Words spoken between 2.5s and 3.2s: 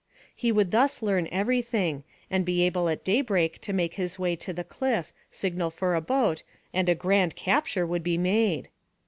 able at